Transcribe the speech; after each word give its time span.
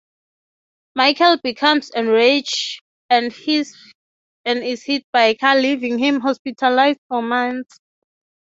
Michael 0.95 1.37
becomes 1.43 1.91
enraged, 1.91 2.81
and 3.11 3.31
is 3.45 4.83
hit 4.83 5.03
by 5.13 5.25
a 5.25 5.35
car, 5.35 5.55
leaving 5.55 5.99
him 5.99 6.21
hospitalized 6.21 6.97
for 7.07 7.21
months. 7.21 7.77